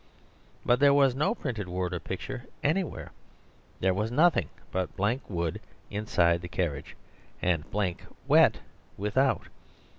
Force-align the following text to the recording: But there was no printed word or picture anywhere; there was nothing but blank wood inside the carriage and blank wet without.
But 0.65 0.79
there 0.79 0.95
was 0.95 1.13
no 1.13 1.35
printed 1.35 1.67
word 1.67 1.93
or 1.93 1.99
picture 1.99 2.47
anywhere; 2.63 3.11
there 3.81 3.93
was 3.93 4.09
nothing 4.11 4.49
but 4.71 4.95
blank 4.97 5.21
wood 5.29 5.61
inside 5.91 6.41
the 6.41 6.47
carriage 6.47 6.95
and 7.39 7.69
blank 7.69 8.05
wet 8.27 8.61
without. 8.97 9.45